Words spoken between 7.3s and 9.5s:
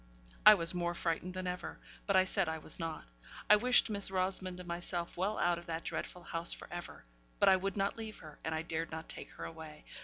but I would not leave her, and I dared not take her